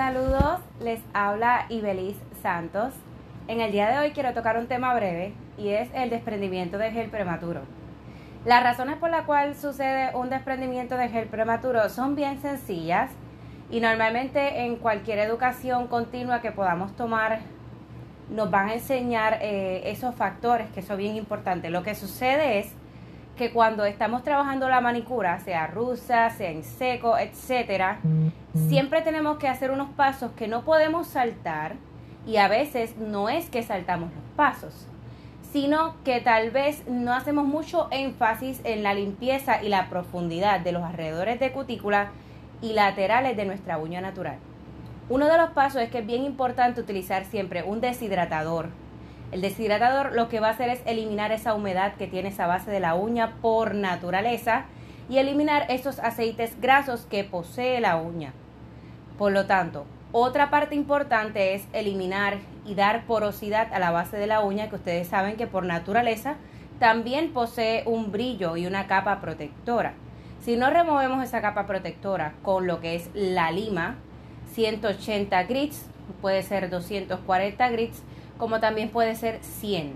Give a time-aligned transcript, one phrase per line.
[0.00, 2.94] Saludos, les habla Ibeliz Santos.
[3.48, 6.90] En el día de hoy quiero tocar un tema breve y es el desprendimiento de
[6.90, 7.60] gel prematuro.
[8.46, 13.10] Las razones por las cuales sucede un desprendimiento de gel prematuro son bien sencillas
[13.68, 17.40] y normalmente en cualquier educación continua que podamos tomar
[18.30, 21.70] nos van a enseñar eh, esos factores que son bien importantes.
[21.70, 22.72] Lo que sucede es
[23.40, 27.98] que cuando estamos trabajando la manicura, sea rusa, sea en seco, etcétera,
[28.68, 31.76] siempre tenemos que hacer unos pasos que no podemos saltar
[32.26, 34.86] y a veces no es que saltamos los pasos,
[35.54, 40.72] sino que tal vez no hacemos mucho énfasis en la limpieza y la profundidad de
[40.72, 42.10] los alrededores de cutícula
[42.60, 44.36] y laterales de nuestra uña natural.
[45.08, 48.68] Uno de los pasos es que es bien importante utilizar siempre un deshidratador.
[49.32, 52.70] El deshidratador lo que va a hacer es eliminar esa humedad que tiene esa base
[52.70, 54.64] de la uña por naturaleza
[55.08, 58.32] y eliminar esos aceites grasos que posee la uña.
[59.18, 64.26] Por lo tanto, otra parte importante es eliminar y dar porosidad a la base de
[64.26, 66.34] la uña que ustedes saben que por naturaleza
[66.80, 69.94] también posee un brillo y una capa protectora.
[70.40, 73.96] Si no removemos esa capa protectora con lo que es la lima,
[74.54, 75.86] 180 grits,
[76.20, 78.02] puede ser 240 grits,
[78.40, 79.92] como también puede ser 100.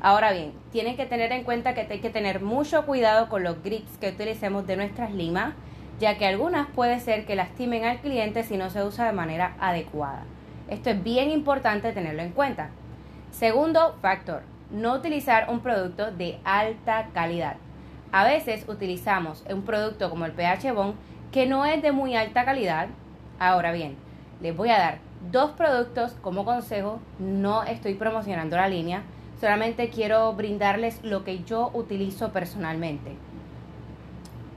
[0.00, 3.62] Ahora bien, tienen que tener en cuenta que hay que tener mucho cuidado con los
[3.62, 5.52] grits que utilicemos de nuestras limas,
[6.00, 9.54] ya que algunas puede ser que lastimen al cliente si no se usa de manera
[9.60, 10.24] adecuada.
[10.68, 12.70] Esto es bien importante tenerlo en cuenta.
[13.30, 17.56] Segundo factor, no utilizar un producto de alta calidad.
[18.12, 20.94] A veces utilizamos un producto como el pH Bond
[21.32, 22.88] que no es de muy alta calidad,
[23.38, 23.96] Ahora bien,
[24.40, 24.98] les voy a dar
[25.30, 27.00] dos productos como consejo.
[27.18, 29.02] No estoy promocionando la línea,
[29.40, 33.12] solamente quiero brindarles lo que yo utilizo personalmente.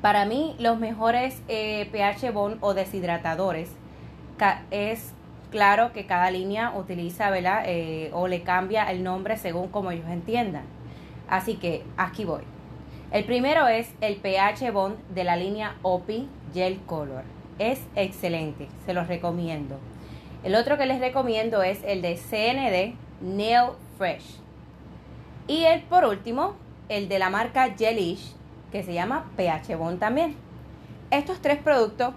[0.02, 3.70] Para mí, los mejores eh, pH bond o deshidratadores
[4.72, 5.14] es
[5.52, 7.64] claro que cada línea utiliza, ¿verdad?
[7.66, 10.64] Eh, o le cambia el nombre según como ellos entiendan.
[11.28, 12.44] Así que aquí voy.
[13.12, 17.24] El primero es el pH bond de la línea OPI Gel Color
[17.60, 19.78] es excelente, se los recomiendo.
[20.42, 24.40] El otro que les recomiendo es el de CND Nail Fresh.
[25.48, 26.56] Y el por último,
[26.88, 28.34] el de la marca Gelish,
[28.72, 30.36] que se llama PH Bond también.
[31.12, 32.14] Estos tres productos,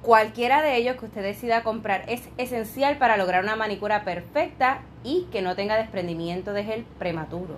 [0.00, 5.26] cualquiera de ellos que usted decida comprar, es esencial para lograr una manicura perfecta y
[5.30, 7.56] que no tenga desprendimiento de gel prematuro.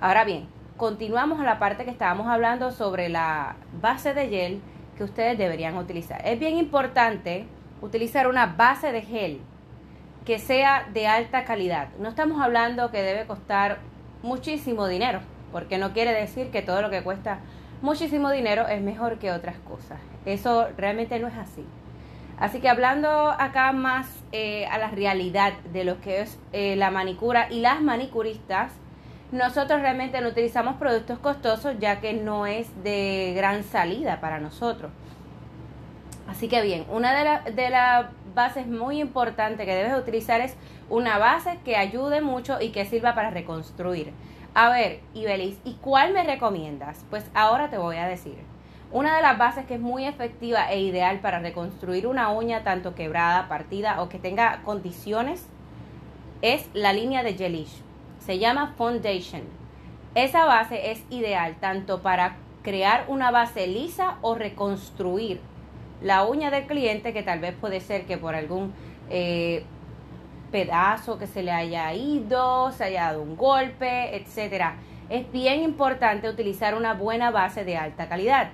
[0.00, 0.46] Ahora bien,
[0.76, 4.60] continuamos a la parte que estábamos hablando sobre la base de gel
[4.96, 6.20] que ustedes deberían utilizar.
[6.24, 7.46] Es bien importante
[7.80, 9.40] utilizar una base de gel
[10.24, 11.88] que sea de alta calidad.
[11.98, 13.78] No estamos hablando que debe costar
[14.22, 15.20] muchísimo dinero,
[15.52, 17.38] porque no quiere decir que todo lo que cuesta
[17.82, 19.98] muchísimo dinero es mejor que otras cosas.
[20.26, 21.64] Eso realmente no es así.
[22.38, 26.90] Así que hablando acá más eh, a la realidad de lo que es eh, la
[26.90, 28.72] manicura y las manicuristas,
[29.30, 34.90] nosotros realmente no utilizamos productos costosos ya que no es de gran salida para nosotros.
[36.30, 40.54] Así que bien, una de, las bases muy importantes que debes utilizar es
[40.88, 44.12] una base que ayude mucho y que sirva para reconstruir.
[44.54, 47.04] A ver, Ibelis, ¿y cuál me recomiendas?
[47.10, 48.36] Pues ahora te voy a decir.
[48.92, 52.94] Una de las bases que es muy efectiva e ideal para reconstruir una uña tanto
[52.94, 55.46] quebrada, partida o que tenga condiciones
[56.42, 57.82] es la línea de Gelish
[58.20, 59.42] se llama Foundation.
[60.14, 65.40] Esa base es ideal tanto para crear una base lisa o reconstruir
[66.02, 68.72] la uña del cliente que tal vez puede ser que por algún
[69.10, 69.64] eh,
[70.50, 74.76] pedazo que se le haya ido, se haya dado un golpe, etcétera.
[75.08, 78.50] Es bien importante utilizar una buena base de alta calidad.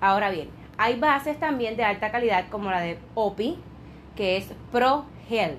[0.00, 3.58] Ahora bien, hay bases también de alta calidad como la de OPI,
[4.16, 5.58] que es Pro Gel.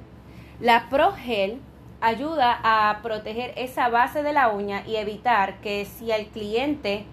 [0.59, 1.59] La Pro Gel
[2.01, 7.05] ayuda a proteger esa base de la uña y evitar que si el cliente,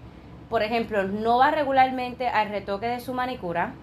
[0.49, 3.73] por ejemplo, no va regularmente al retoque de su manicura,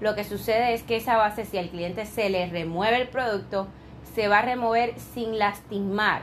[0.00, 3.68] lo que sucede es que esa base, si al cliente se le remueve el producto,
[4.14, 6.22] se va a remover sin lastimar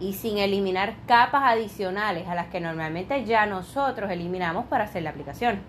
[0.00, 5.10] y sin eliminar capas adicionales a las que normalmente ya nosotros eliminamos para hacer la
[5.10, 5.60] aplicación.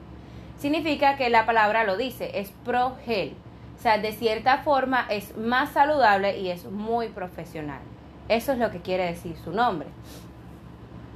[0.58, 3.36] Significa que la palabra lo dice, es pro gel
[3.80, 7.80] o sea, de cierta forma es más saludable y es muy profesional.
[8.28, 9.88] Eso es lo que quiere decir su nombre.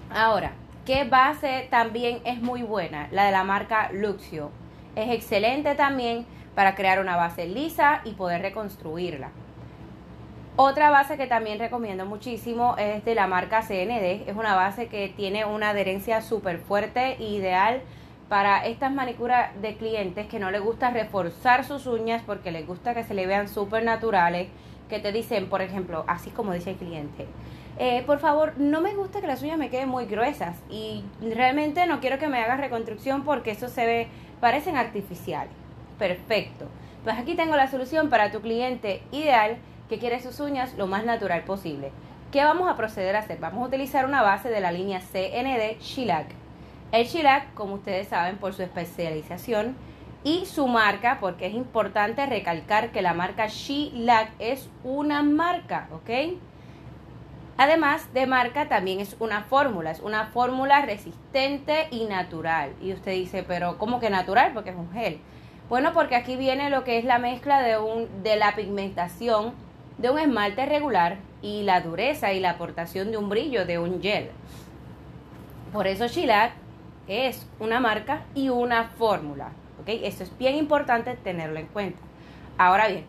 [0.09, 0.53] Ahora,
[0.85, 3.09] ¿qué base también es muy buena?
[3.11, 4.49] La de la marca Luxio.
[4.95, 6.25] Es excelente también
[6.55, 9.29] para crear una base lisa y poder reconstruirla.
[10.55, 14.29] Otra base que también recomiendo muchísimo es de la marca CND.
[14.29, 17.81] Es una base que tiene una adherencia súper fuerte e ideal
[18.29, 22.93] para estas manicuras de clientes que no les gusta reforzar sus uñas porque les gusta
[22.93, 24.47] que se le vean súper naturales,
[24.89, 27.25] que te dicen, por ejemplo, así como dice el cliente,
[27.79, 31.87] eh, por favor, no me gusta que las uñas me queden muy gruesas y realmente
[31.87, 34.07] no quiero que me hagas reconstrucción porque eso se ve,
[34.43, 35.53] parecen artificiales.
[35.97, 36.65] Perfecto.
[37.05, 39.55] Pues aquí tengo la solución para tu cliente ideal
[39.87, 41.93] que quiere sus uñas lo más natural posible.
[42.29, 43.39] ¿Qué vamos a proceder a hacer?
[43.39, 46.27] Vamos a utilizar una base de la línea CND Shellac
[46.91, 49.77] el Shellac, como ustedes saben, por su especialización
[50.25, 56.37] y su marca, porque es importante recalcar que la marca Shellac es una marca, ¿ok?
[57.57, 62.73] Además de marca, también es una fórmula, es una fórmula resistente y natural.
[62.81, 64.53] Y usted dice, pero ¿cómo que natural?
[64.53, 65.19] Porque es un gel.
[65.69, 69.53] Bueno, porque aquí viene lo que es la mezcla de, un, de la pigmentación
[69.97, 74.01] de un esmalte regular y la dureza y la aportación de un brillo de un
[74.01, 74.31] gel.
[75.71, 76.53] Por eso Shellac
[77.07, 79.51] es una marca y una fórmula.
[79.81, 79.89] ¿ok?
[80.03, 81.99] Eso es bien importante tenerlo en cuenta.
[82.57, 83.05] Ahora bien,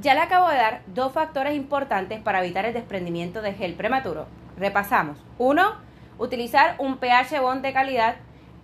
[0.00, 4.26] ya le acabo de dar dos factores importantes para evitar el desprendimiento de gel prematuro.
[4.56, 5.18] Repasamos.
[5.38, 5.76] Uno,
[6.18, 8.16] utilizar un pH bond de calidad.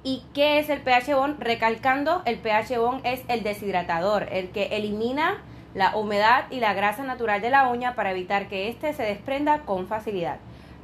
[0.02, 1.40] ¿Y qué es el pH bond?
[1.40, 5.42] Recalcando, el pH bond es el deshidratador, el que elimina
[5.74, 9.60] la humedad y la grasa natural de la uña para evitar que éste se desprenda
[9.60, 10.36] con facilidad.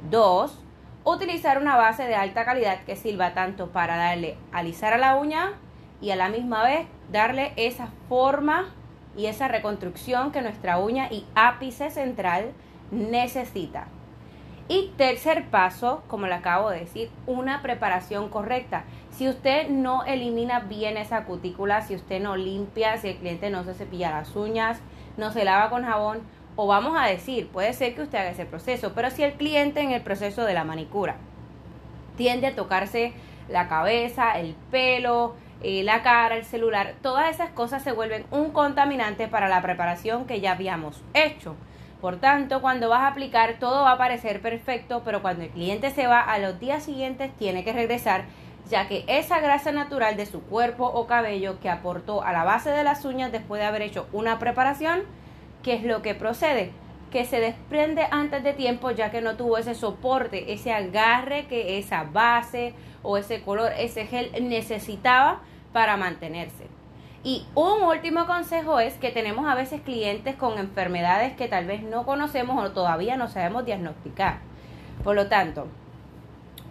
[0.09, 0.59] Dos,
[1.03, 5.53] utilizar una base de alta calidad que sirva tanto para darle alisar a la uña
[6.01, 8.73] y a la misma vez darle esa forma
[9.17, 12.51] y esa reconstrucción que nuestra uña y ápice central
[12.91, 13.87] necesita.
[14.67, 18.83] Y tercer paso, como le acabo de decir, una preparación correcta.
[19.09, 23.65] Si usted no elimina bien esa cutícula, si usted no limpia, si el cliente no
[23.65, 24.79] se cepilla las uñas,
[25.17, 26.21] no se lava con jabón,
[26.55, 29.81] o vamos a decir, puede ser que usted haga ese proceso, pero si el cliente
[29.81, 31.17] en el proceso de la manicura
[32.15, 33.13] tiende a tocarse
[33.49, 38.51] la cabeza, el pelo, eh, la cara, el celular, todas esas cosas se vuelven un
[38.51, 41.55] contaminante para la preparación que ya habíamos hecho.
[42.01, 45.91] Por tanto, cuando vas a aplicar todo va a parecer perfecto, pero cuando el cliente
[45.91, 48.25] se va a los días siguientes tiene que regresar,
[48.71, 52.71] ya que esa grasa natural de su cuerpo o cabello que aportó a la base
[52.71, 55.03] de las uñas después de haber hecho una preparación,
[55.61, 56.71] ¿qué es lo que procede?
[57.11, 61.77] Que se desprende antes de tiempo ya que no tuvo ese soporte, ese agarre que
[61.77, 62.73] esa base
[63.03, 65.41] o ese color, ese gel necesitaba
[65.73, 66.67] para mantenerse.
[67.23, 71.83] Y un último consejo es que tenemos a veces clientes con enfermedades que tal vez
[71.83, 74.39] no conocemos o todavía no sabemos diagnosticar.
[75.03, 75.67] Por lo tanto,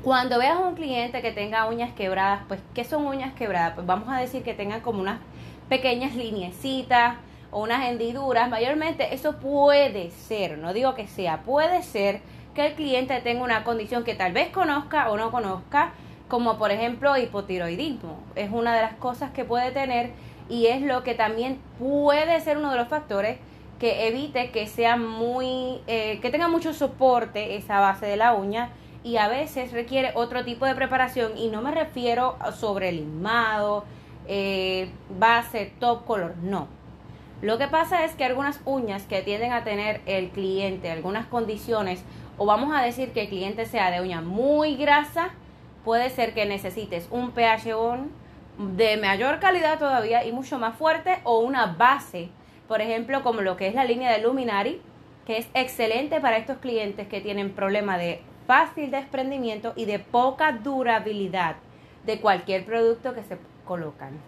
[0.02, 3.74] cuando veas un cliente que tenga uñas quebradas, pues ¿qué son uñas quebradas?
[3.74, 5.20] Pues vamos a decir que tengan como unas
[5.68, 7.16] pequeñas lineecitas,
[7.50, 12.20] o unas hendiduras, mayormente eso puede ser, no digo que sea, puede ser
[12.54, 15.92] que el cliente tenga una condición que tal vez conozca o no conozca,
[16.30, 18.18] como por ejemplo hipotiroidismo.
[18.34, 20.12] Es una de las cosas que puede tener
[20.48, 23.38] y es lo que también puede ser uno de los factores
[23.78, 28.70] que evite que sea muy, eh, que tenga mucho soporte esa base de la uña
[29.04, 33.84] y a veces requiere otro tipo de preparación y no me refiero sobre limado,
[34.26, 36.80] eh, base, top color, no
[37.42, 42.04] lo que pasa es que algunas uñas que tienden a tener el cliente, algunas condiciones,
[42.36, 45.30] o vamos a decir que el cliente sea de uña muy grasa,
[45.84, 48.10] puede ser que necesites un pH bond
[48.76, 52.28] de mayor calidad todavía y mucho más fuerte o una base,
[52.68, 54.80] por ejemplo, como lo que es la línea de Luminari,
[55.26, 60.52] que es excelente para estos clientes que tienen problema de fácil desprendimiento y de poca
[60.52, 61.56] durabilidad
[62.04, 64.18] de cualquier producto que se colocan.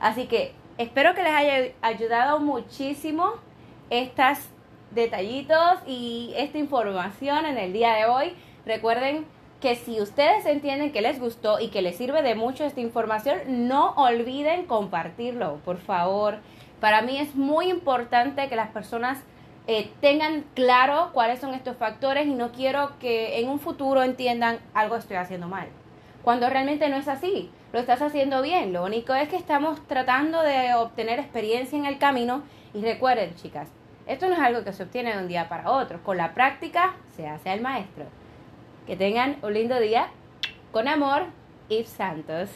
[0.00, 3.34] Así que Espero que les haya ayudado muchísimo
[3.90, 4.38] estos
[4.90, 8.34] detallitos y esta información en el día de hoy.
[8.64, 9.26] Recuerden
[9.62, 13.38] que si ustedes entienden que les gustó y que les sirve de mucho esta información,
[13.68, 16.38] no olviden compartirlo, por favor.
[16.80, 19.22] Para mí es muy importante que las personas
[19.68, 24.58] eh, tengan claro cuáles son estos factores y no quiero que en un futuro entiendan
[24.74, 25.68] algo estoy haciendo mal
[26.22, 27.50] cuando realmente no es así.
[27.72, 28.72] Lo estás haciendo bien.
[28.72, 32.42] Lo único es que estamos tratando de obtener experiencia en el camino.
[32.74, 33.68] Y recuerden, chicas,
[34.06, 36.02] esto no es algo que se obtiene de un día para otro.
[36.02, 38.04] Con la práctica se hace el maestro.
[38.86, 40.08] Que tengan un lindo día.
[40.72, 41.26] Con amor,
[41.68, 42.50] Yves Santos.